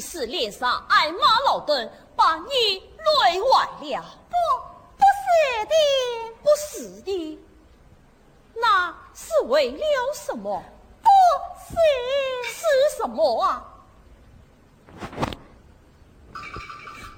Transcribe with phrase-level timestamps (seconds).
[0.00, 2.50] 是脸上挨骂老邓把你
[3.24, 4.04] 累坏了。
[4.28, 4.36] 不，
[4.96, 5.74] 不是的，
[6.42, 7.38] 不是的，
[8.54, 10.62] 那是为了什么？
[11.02, 11.08] 不
[11.68, 11.74] 是。
[12.50, 13.64] 是什么啊？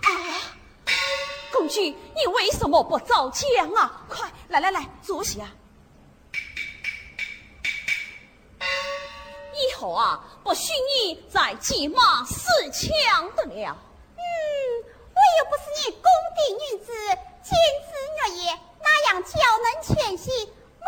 [0.02, 0.10] 啊！
[1.52, 1.80] 公举，
[2.14, 4.02] 你为什么不早讲啊？
[4.08, 5.42] 快来来来，坐下。
[8.60, 12.42] 以后啊，不许你再骑马试
[12.72, 13.78] 枪的了。
[14.16, 14.20] 嗯，
[15.14, 16.90] 我又不是你宫廷女子，
[17.40, 17.54] 金
[17.86, 20.52] 枝玉叶，那样娇嫩纤细？
[20.80, 20.84] 我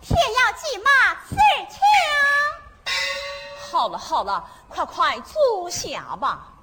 [0.00, 0.88] 偏要骑马
[1.28, 1.36] 试
[1.68, 1.76] 枪。
[3.70, 6.54] 好了好了，快快坐下吧。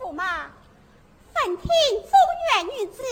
[0.00, 0.50] 驸马，
[1.32, 1.68] 本听
[2.02, 2.10] 中
[2.56, 3.04] 原女子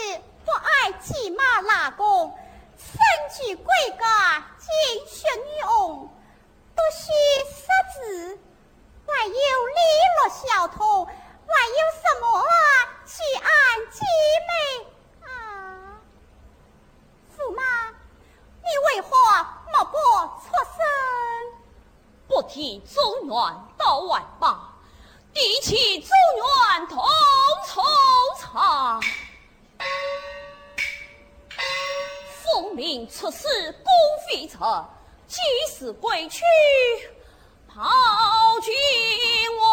[0.45, 2.37] 不爱骑马拉弓，
[2.77, 2.99] 身
[3.31, 6.09] 居贵家，进学女翁，
[6.75, 7.03] 读书
[7.49, 7.63] 识
[7.95, 8.39] 字，
[9.07, 9.81] 还有利
[10.17, 12.47] 落小童，还有什么啊？
[13.07, 13.49] 举案
[13.91, 14.01] 极
[14.49, 14.53] 美
[15.27, 15.31] 啊！
[17.37, 19.11] 驸马，你为何
[19.73, 19.97] 莫不
[20.41, 20.83] 出声？
[22.27, 23.31] 不提中原
[23.77, 24.73] 到外吧，
[25.35, 26.99] 提起中原同
[27.69, 27.83] 惆
[28.41, 29.01] 怅。
[33.09, 33.93] 出师公
[34.27, 34.87] 费策，
[35.27, 35.39] 几
[35.71, 36.43] 时归去，
[37.67, 37.89] 抛
[38.61, 38.73] 君
[39.61, 39.72] 王。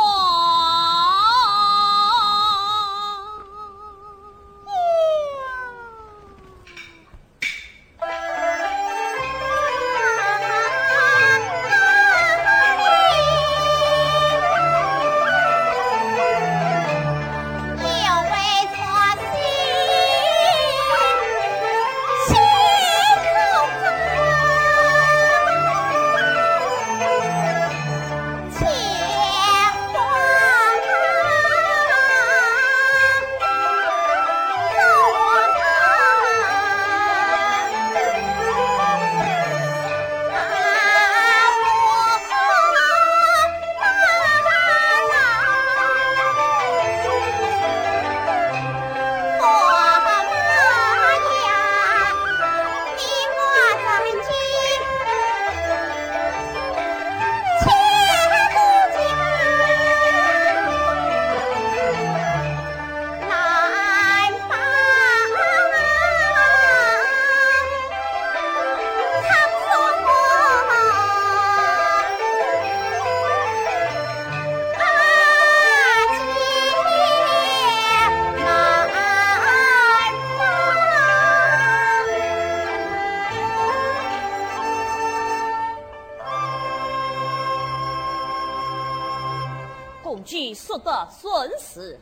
[90.20, 91.98] 公举说得顺时，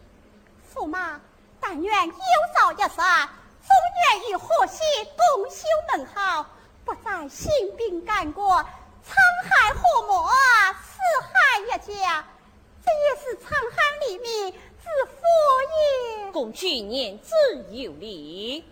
[0.74, 1.22] 驸马，
[1.62, 2.14] 但愿有
[2.56, 3.70] 朝一日，中
[4.02, 4.82] 原与河西
[5.16, 6.48] 共修门好，
[6.84, 7.48] 不再兴
[7.78, 10.28] 兵干戈，沧海和睦，
[10.82, 12.26] 四海一家，
[12.84, 15.22] 这也是沧海黎民之福
[16.26, 16.32] 也。
[16.32, 17.30] 公举言之
[17.70, 18.66] 有理。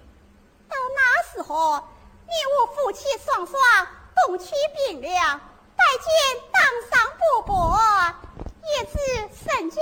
[0.67, 1.75] 到那时候，
[2.25, 3.61] 你我夫妻双双
[4.25, 4.55] 同去
[4.89, 5.39] 汴梁，
[5.77, 7.79] 拜见当上伯伯，
[8.73, 8.93] 也是
[9.43, 9.79] 圣君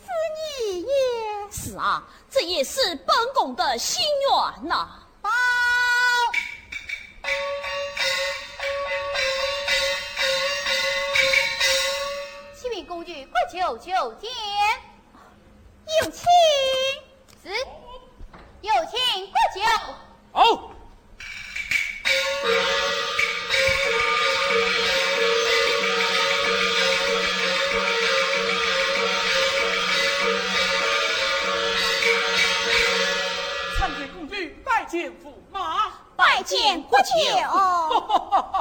[0.00, 0.06] 之
[0.64, 0.86] 女也。
[1.50, 4.88] 是啊，这也是本宫的心愿呐。
[5.20, 5.30] 报，
[12.60, 14.30] 启禀公举，国舅求见。
[16.02, 16.24] 有请。
[17.42, 17.48] 是，
[18.62, 19.60] 有请国舅。
[20.32, 20.70] 好。
[34.94, 35.90] 见驸马。
[36.16, 37.06] 拜见国舅。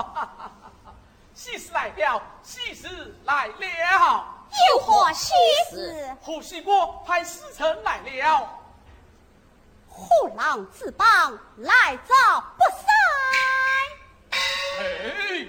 [1.35, 4.25] 喜事来了，喜事来了。
[4.71, 5.31] 有何喜
[5.69, 6.17] 事？
[6.19, 8.49] 霍西国派使臣来了。
[9.87, 11.07] 虎狼之邦
[11.57, 12.87] 来早不赛。
[14.31, 15.47] 哎，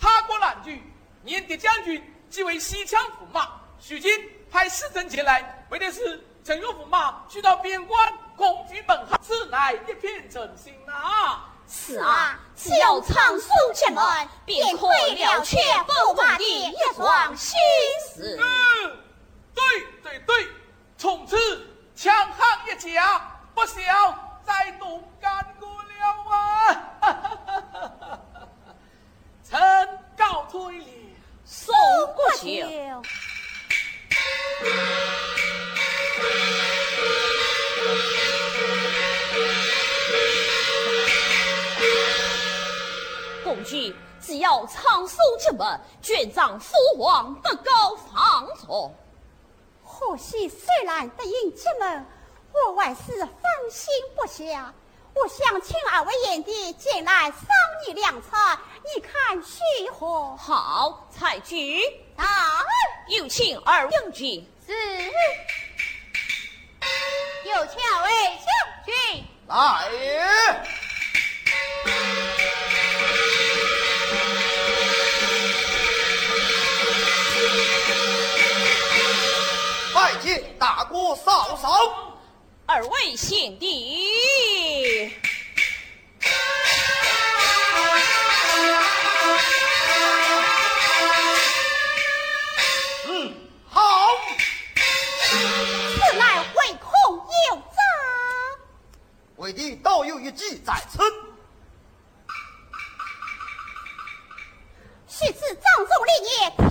[0.00, 0.82] 他国难局，
[1.22, 3.48] 年底将军即为西羌驸马，
[3.78, 4.10] 徐今
[4.50, 11.40] 派使臣前来，为的是征用驸马去到边关公子本号，此乃一片诚心呐。
[11.70, 17.58] 是啊，只要长送前来，便可了却驸马的一桩心
[18.06, 18.07] 事
[46.60, 48.94] 父王德高放重。
[49.82, 52.06] 贺喜虽然得应进门，
[52.52, 54.72] 我还是放心不下。
[55.14, 57.40] 我想请二位贤弟进来商
[57.86, 58.28] 议良策，
[58.94, 60.36] 你看如何？
[60.36, 61.56] 好，裁决。
[62.16, 62.24] 到。
[63.08, 64.48] 有请二位将军。
[64.64, 64.72] 是。
[67.48, 68.46] 有请二位将
[68.84, 69.24] 军。
[69.48, 69.56] 来。
[70.62, 70.87] 拜
[80.88, 81.68] 见大哥嫂嫂。
[82.66, 85.10] 二位贤弟。
[93.06, 93.34] 嗯，
[93.68, 93.80] 好。
[95.24, 96.90] 此乃唯恐
[97.50, 97.62] 有诈。
[99.36, 100.98] 为弟倒有一计在此。
[105.06, 106.68] 须知张总立业听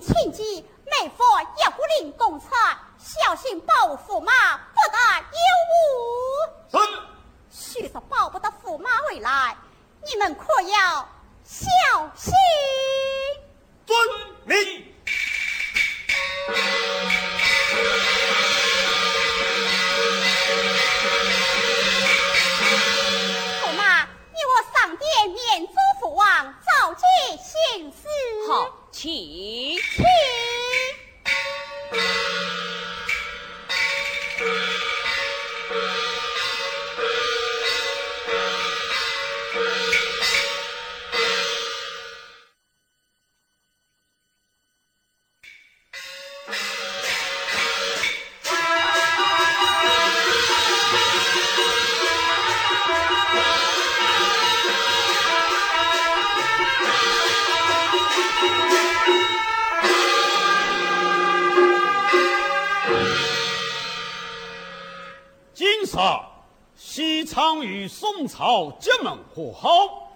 [0.00, 4.98] 亲戚，每佛一壶令公差，小心保驸马不得
[5.32, 6.78] 有误。
[6.78, 6.78] 是。
[7.50, 9.56] 须是保不得驸马回来，
[10.06, 11.08] 你们可要
[11.44, 11.66] 小
[12.14, 12.32] 心。
[13.86, 13.96] 遵
[14.44, 14.94] 命。
[29.00, 29.76] 起，
[68.38, 70.12] 朝结盟和好，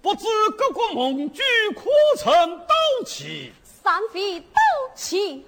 [0.00, 0.24] 不知
[0.56, 1.82] 各国盟军可
[2.16, 3.52] 曾到齐？
[3.84, 4.56] 尚未到
[4.94, 5.44] 齐。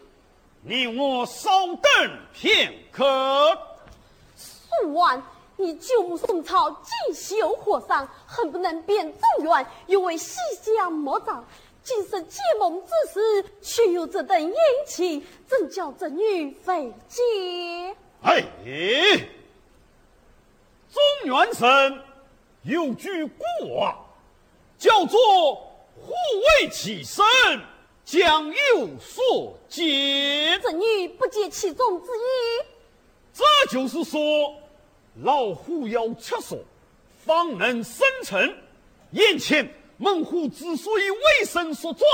[0.61, 3.58] 你我稍等片刻。
[4.37, 5.23] 父王，
[5.56, 10.37] 你救母宋朝锦绣河上，恨不能变中原，又为西
[10.76, 11.42] 疆莫长。
[11.82, 14.54] 今生结盟之时，却有这等殷
[14.87, 17.23] 勤，正叫这女费解？
[18.20, 18.42] 哎，
[20.92, 22.02] 中原省
[22.68, 23.98] 有句古话，
[24.78, 25.18] 叫做
[25.96, 26.12] “护
[26.60, 27.25] 卫其身，
[28.04, 30.60] 将有所解”。
[30.62, 32.66] 这女不解其中之意。
[33.32, 34.20] 这就是说，
[35.22, 36.62] 老虎要吃素，
[37.25, 38.54] 方能生存。
[39.12, 42.06] 眼前猛虎之所以为生所抓，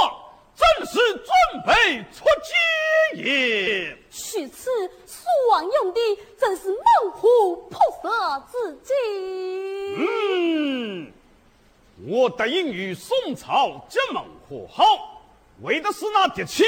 [0.55, 1.27] 正是准
[1.67, 3.99] 备出击也。
[4.09, 4.71] 许此
[5.05, 6.01] 蜀王用的
[6.39, 8.93] 正是猛虎扑杀之计。
[12.05, 14.85] 嗯，我答应与宋朝结盟和好，
[15.63, 16.67] 为的是那狄青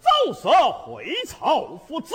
[0.00, 2.14] 早日回朝复职。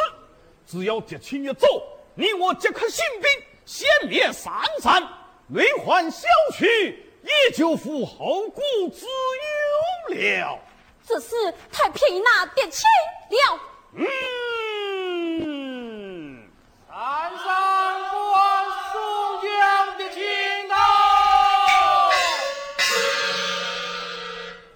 [0.66, 1.68] 只要狄青一走，
[2.16, 3.30] 你我即刻兴兵，
[3.66, 5.02] 先灭三山，
[5.48, 10.60] 内患小区，也就无后顾之忧了。
[11.06, 11.36] 这是
[11.72, 12.88] 太便宜那狄青
[13.30, 13.60] 了。
[13.94, 14.06] 嗯，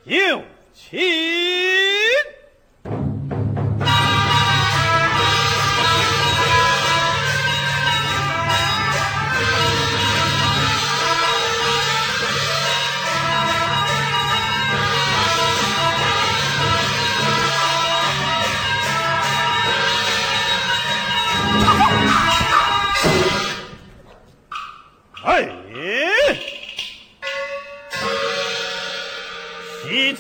[0.06, 1.25] 有请。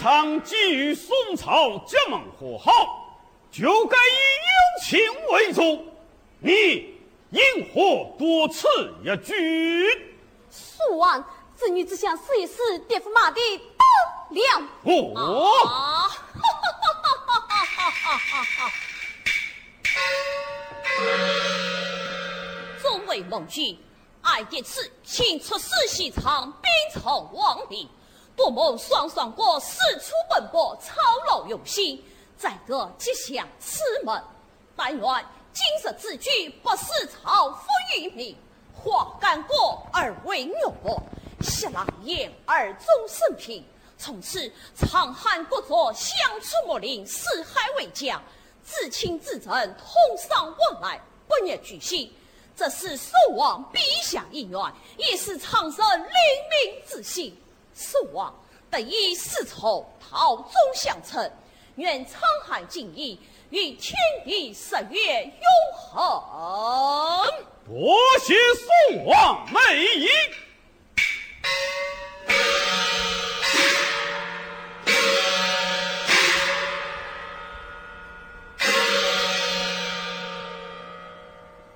[0.05, 3.17] 西昌既与宋朝结盟和好，
[3.51, 4.11] 就该以
[4.45, 4.99] 友情
[5.31, 5.83] 为主。
[6.37, 6.93] 你
[7.31, 7.41] 因
[7.73, 8.67] 何多此
[9.03, 9.33] 一举？
[10.51, 13.41] 蜀王，子女只想试一试爹驸马的
[13.75, 13.83] 刀
[14.29, 14.67] 了。
[14.83, 15.11] 哦，
[15.65, 16.07] 啊！
[16.07, 16.13] 哈
[17.73, 18.71] 哈哈哈哈哈！
[22.79, 23.75] 作为盟军，
[24.21, 27.89] 爱迭此请出使西昌，兵朝王离，
[28.35, 30.93] 多蒙双双国四处奔波，操
[31.27, 32.03] 劳用心，
[32.37, 34.21] 再得吉祥此门。
[34.75, 37.65] 但愿今日之举，不使朝服
[37.97, 38.35] 于民，
[38.73, 39.55] 化干戈
[39.93, 41.01] 而为牛帛，
[41.41, 43.65] 袭狼烟而终生平。
[43.97, 48.21] 从此长汉国作，相处莫邻，四海为家，
[48.65, 50.99] 至亲至诚，通商往来，
[51.29, 52.13] 不逆居心。
[52.57, 54.59] 这是蜀王陛下意愿，
[54.97, 57.33] 也是长生黎民之心。
[57.75, 58.33] 蜀王
[58.71, 61.29] 得以丝绸陶中相称，
[61.75, 62.15] 愿沧
[62.45, 65.33] 海尽意，与天地十月永
[65.77, 67.27] 恒。
[67.65, 68.33] 多谢
[68.89, 69.59] 宋王美
[69.97, 70.07] 意。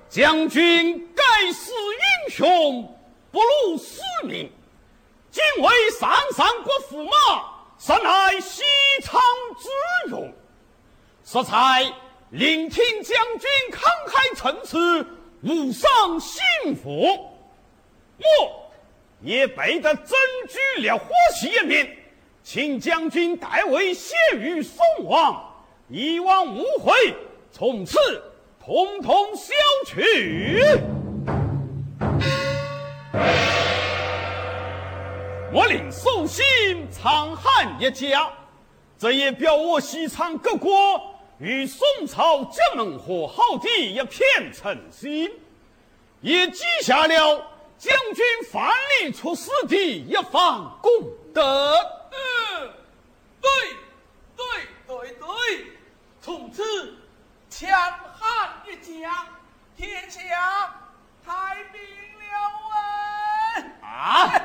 [0.08, 1.70] 将军盖世
[2.26, 2.98] 英雄，
[3.30, 4.50] 不辱使命。
[5.40, 7.12] 今为上上国驸马，
[7.78, 8.62] 实乃西
[9.02, 9.20] 昌
[9.58, 10.32] 之勇。
[11.24, 11.82] 实才
[12.30, 15.06] 聆听将军慷慨陈词，
[15.42, 17.30] 无上幸福。
[18.18, 18.70] 我
[19.22, 20.18] 也备得真
[20.48, 21.96] 举了火器一面，
[22.42, 25.54] 请将军代为献于宋王，
[25.88, 26.92] 一往无回。
[27.50, 27.98] 从此
[28.62, 29.54] 统统消
[29.86, 30.62] 去。
[35.52, 36.44] 我领寿星
[36.92, 38.30] 长汉一家，
[38.96, 40.70] 这也表我西昌各国
[41.38, 45.28] 与宋朝结盟和好的一片诚心，
[46.20, 47.44] 也记下了
[47.76, 48.70] 将军范
[49.02, 50.92] 蠡出使的一番功
[51.34, 51.74] 德。
[52.12, 52.72] 嗯，
[53.40, 53.50] 对，
[54.36, 54.46] 对，
[54.86, 55.26] 对，对，
[56.20, 56.62] 从此
[57.48, 57.68] 强
[58.16, 59.26] 汉一家，
[59.76, 60.20] 天下
[61.26, 61.80] 太平
[62.20, 62.38] 了
[62.70, 62.99] 啊！
[63.90, 64.28] 啊！
[64.28, 64.38] 哈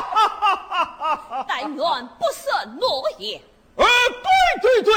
[0.00, 1.46] 哈哈哈哈！
[1.48, 3.40] 但愿不胜诺言。
[3.76, 3.84] 呃，
[4.62, 4.92] 对对对，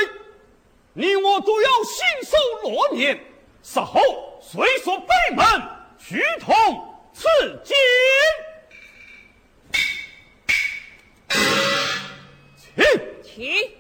[0.94, 3.20] 你我都要信守诺言，
[3.64, 4.00] 事后
[4.42, 5.46] 随说北门，
[5.98, 6.54] 虚同
[7.14, 7.28] 此
[7.64, 7.76] 间。
[12.58, 12.84] 请。
[13.24, 13.77] 请。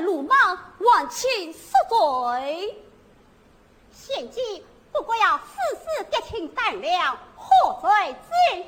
[0.00, 0.36] 鲁莽，
[0.78, 2.82] 万请恕罪。
[3.92, 5.44] 贤妻不过要死
[5.76, 8.66] 死跌清胆量，何罪之有？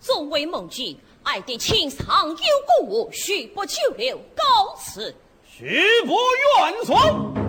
[0.00, 2.36] 作为盟军，爱的情上有
[2.78, 5.14] 公务，须不久留，告辞。
[5.46, 6.16] 徐不
[6.58, 7.43] 愿说。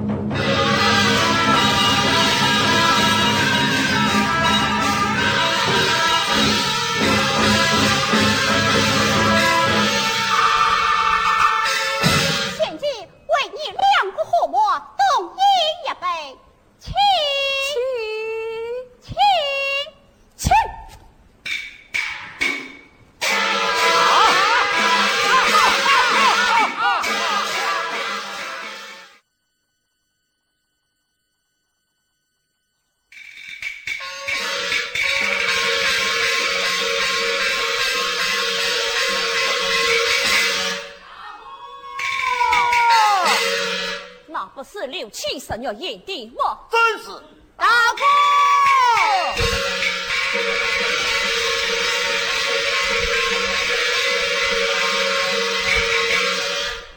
[45.46, 46.58] 神要眼的我。
[46.72, 47.10] 真是
[47.56, 48.02] 大哥。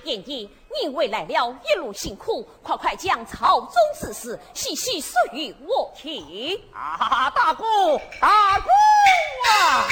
[0.04, 0.48] 燕帝，
[0.80, 6.58] 你未来了，一路辛苦，快快将朝中之事细细说与我听。
[6.72, 7.64] 啊，大哥，
[8.18, 8.70] 大哥
[9.50, 9.86] 啊！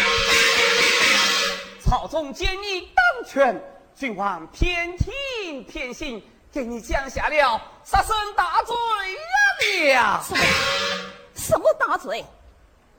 [1.84, 3.62] 朝中见你当权，
[3.94, 6.22] 君王偏听偏信，
[6.56, 10.22] 给你降下了杀身大罪呀！
[10.26, 10.40] 什么？
[11.34, 12.24] 什么大罪？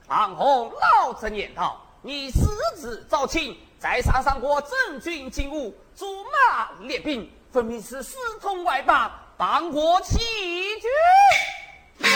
[0.06, 10.18] 唐红老子念道：“你私自招亲，在山上过郑军精武，驻马列兵，分明是私通外邦，帮国弃
[10.80, 12.08] 军。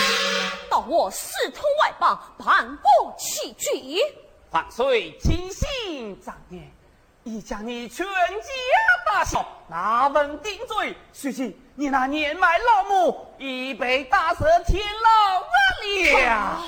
[0.70, 3.98] 到我私通外邦，叛国弃军。
[4.52, 6.72] 万岁亲信长念，
[7.24, 8.12] 已将你全家
[9.06, 10.96] 大小拿文定罪。
[11.12, 16.64] 须知你那年迈老母已被打蛇天牢了。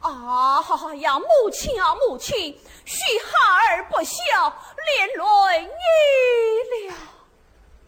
[0.00, 4.14] 啊哈呀，母亲啊，母亲，许孩儿不孝，
[4.86, 6.94] 连累你了。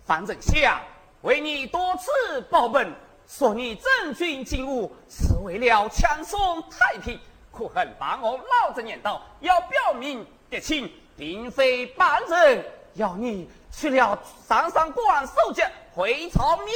[0.06, 0.80] 范丞相
[1.20, 2.94] 为你多次报本，
[3.28, 7.20] 说你整军进武是为了强送太平。
[7.52, 16.68] 可恨把我老子撵到，要表明敌情，并非半人，要你去了山上关守节，回朝免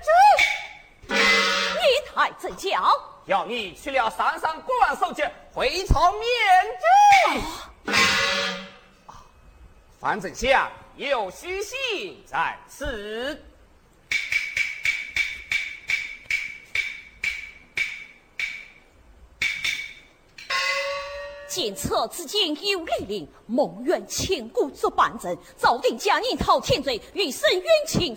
[0.00, 0.08] 职。
[1.08, 2.84] 你太真讲，
[3.26, 6.22] 要你去了山上关守节，回朝免
[6.78, 7.92] 职。
[10.00, 13.42] 范丞相有虚信在此。
[21.58, 28.14] 监测之间有利令，蒙冤千古作板人，早定将你讨天罪，与生冤情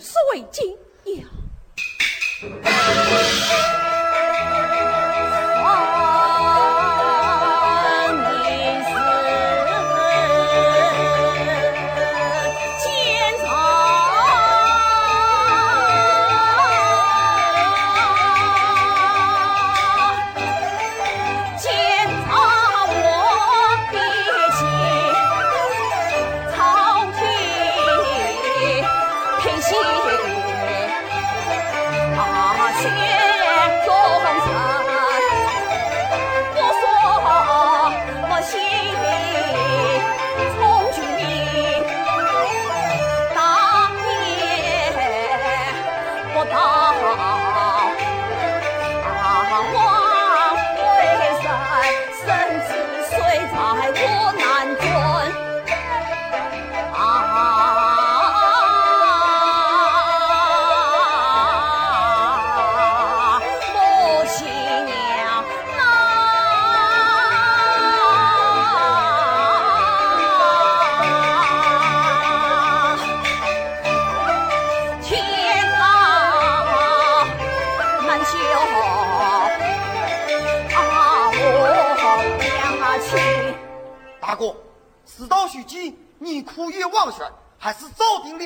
[86.62, 88.40] 所为今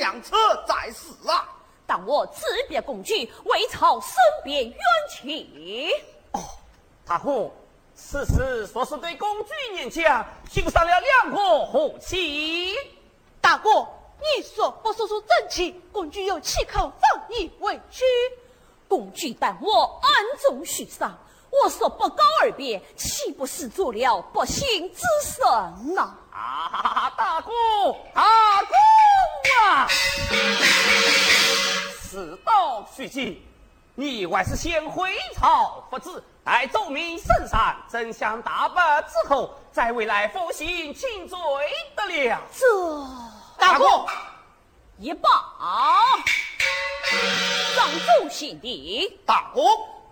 [1.29, 1.45] 呀。
[2.07, 4.11] 我辞别公举，为朝申
[4.45, 4.77] 别冤
[5.09, 5.91] 情。
[6.33, 6.41] 哦，
[7.07, 7.51] 大哥，
[7.95, 12.75] 此事说是对公举年家修上了两个和气。
[13.41, 13.71] 大哥，
[14.19, 18.05] 你说不说出正气，公举又岂肯放你回去？
[18.89, 21.19] 公举待我暗中许上，
[21.64, 26.14] 我说不告而别，岂不是做了不幸之身呐？
[26.31, 27.51] 啊，大哥，
[28.14, 28.23] 大
[28.62, 28.75] 哥
[29.64, 29.88] 啊！
[32.03, 33.42] 事到如今，
[33.95, 41.38] 你还是先回朝复旨，待奏明圣上真相大白之后，再未来复行请罪
[41.97, 42.40] 得了。
[42.53, 42.66] 这
[43.59, 44.05] 大哥，
[44.99, 45.31] 一把
[47.75, 49.62] 上奏贤弟，大哥，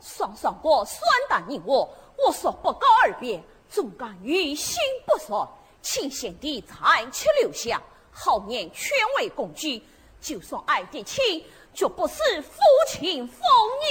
[0.05, 1.88] 双双过酸淡你我，
[2.19, 9.83] 我说不告而别，总感于心不爽，请贤弟暂且留下，好念劝慰公举，
[10.21, 11.43] 就算爱的亲。
[11.73, 13.40] 绝不是夫亲封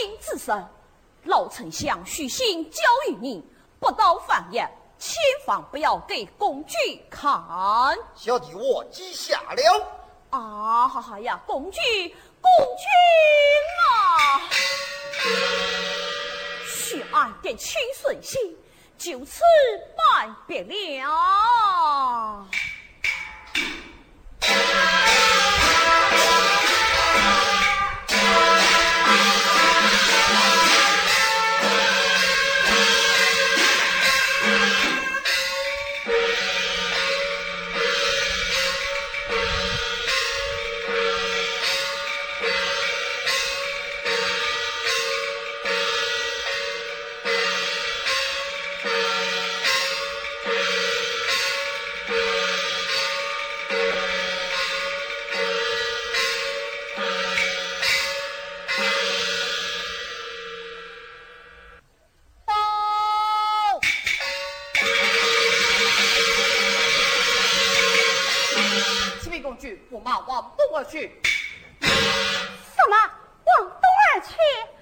[0.06, 0.65] 印之身。
[1.23, 3.43] 老丞相虚心教育你，
[3.78, 4.65] 不到饭夜，
[4.97, 6.78] 千万不要给公举
[7.10, 7.34] 看。
[8.15, 9.86] 小弟我记下了。
[10.30, 12.84] 啊哈哈呀，公举，公举
[13.79, 13.88] 啊！
[16.67, 18.56] 许爱的亲顺心，
[18.97, 19.41] 就此
[19.95, 20.62] 拜别
[21.03, 22.45] 了。
[69.57, 71.21] 去，驸马往东而去。
[71.81, 72.97] 什么？
[73.45, 73.81] 往东
[74.13, 74.35] 而去？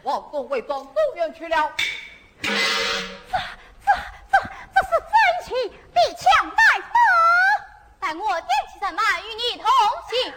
[0.04, 1.74] 王东魏庄东园去了。
[2.42, 2.58] 这、这、
[4.32, 4.38] 这，
[4.74, 5.14] 这是真
[5.46, 5.50] 情，
[5.94, 6.92] 比枪还锋。
[8.00, 9.66] 待我点起战马，与你同
[10.10, 10.34] 行。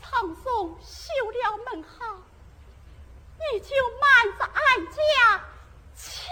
[0.00, 2.16] 苍松修了门好，
[3.38, 3.68] 你就
[4.00, 5.00] 瞒着俺家
[5.96, 6.30] 去。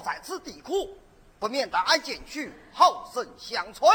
[0.00, 0.96] 在此地苦，
[1.38, 3.90] 不免得挨减去，好生相存。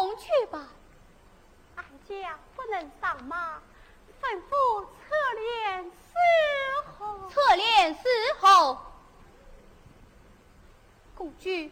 [0.00, 0.66] 为公去吧。
[1.76, 3.58] 俺家不能上马，
[4.20, 5.92] 吩咐侧脸伺
[6.98, 7.30] 候。
[7.30, 8.04] 侧脸伺
[8.38, 8.78] 候。
[11.14, 11.70] 公举。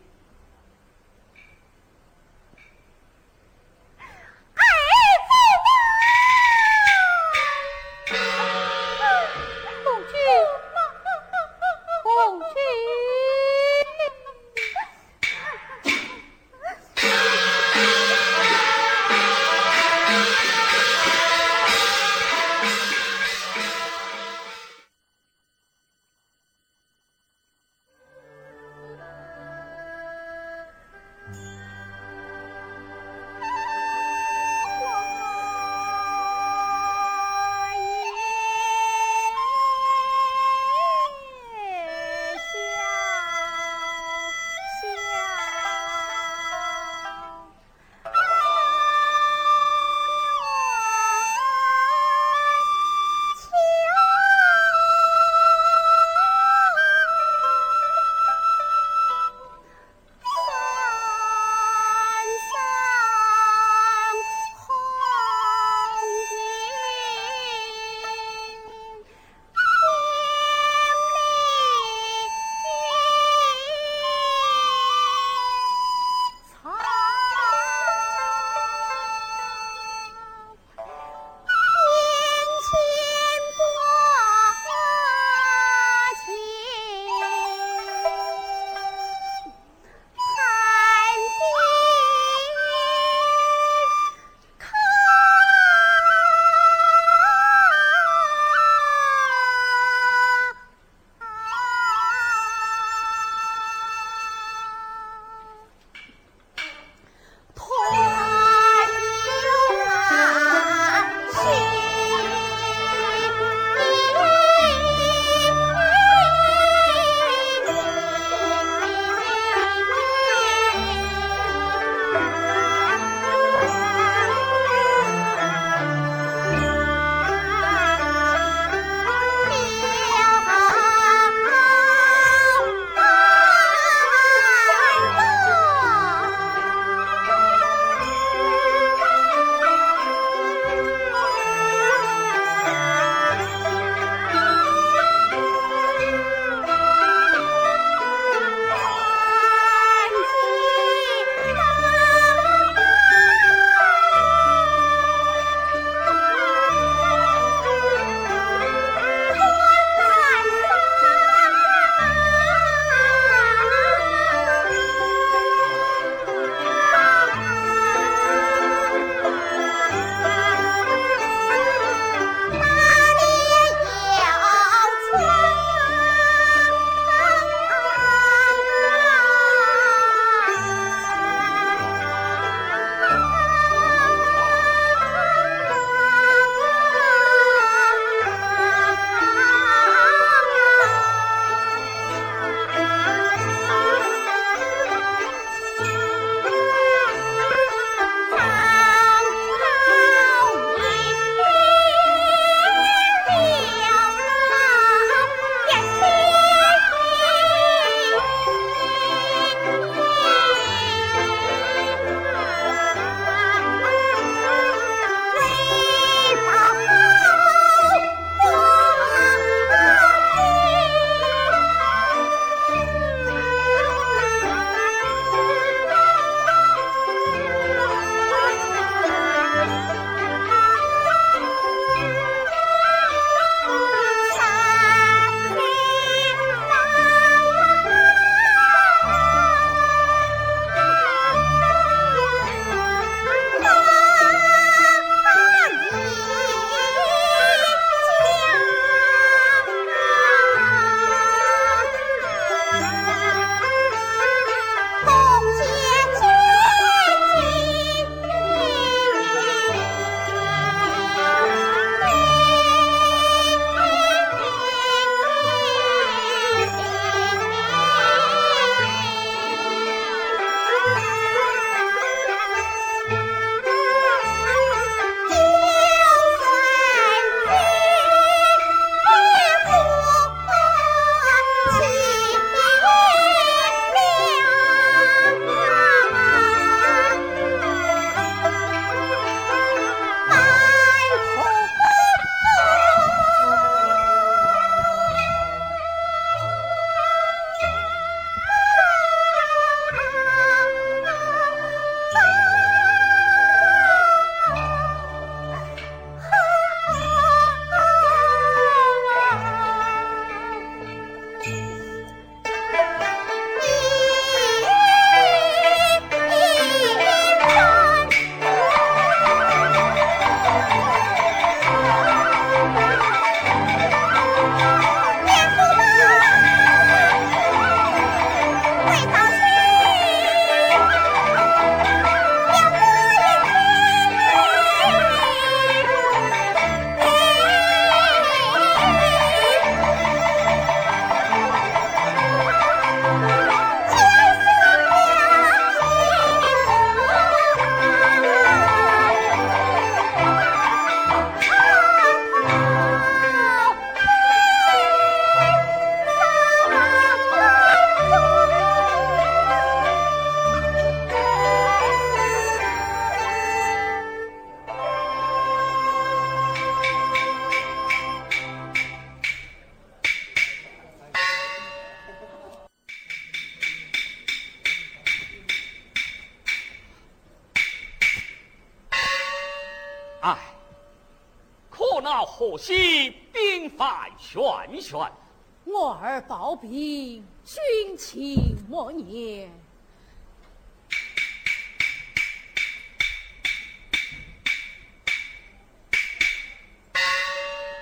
[386.59, 389.49] 儿抱兵，军情莫念。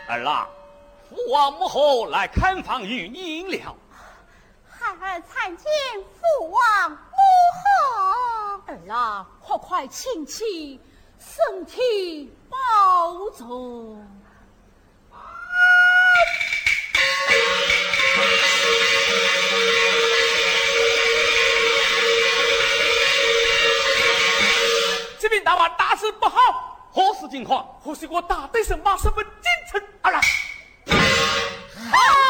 [0.08, 0.48] 儿郎，
[1.08, 3.76] 父王母后来看访与您了。
[4.68, 5.66] 孩儿参见
[6.04, 6.96] 父王母
[7.56, 8.62] 后。
[8.66, 10.80] 儿郎，快快请起，
[11.18, 12.56] 身体保
[13.30, 14.06] 重。
[25.46, 27.64] 大王大事不好，何事情况？
[27.80, 30.20] 或许我大队神马十分进城而来。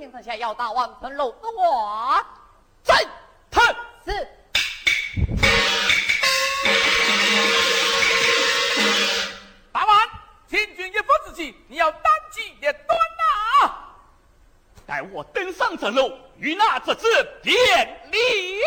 [0.00, 2.26] 天上下，要打王城楼之话，
[2.82, 3.06] 在
[3.50, 3.60] 他
[4.02, 4.26] 是
[9.70, 9.94] 大王，
[10.48, 13.74] 千军一夫之计，你要当机立断呐！
[14.86, 17.06] 待我登上城楼，与那贼子
[17.42, 18.58] 连理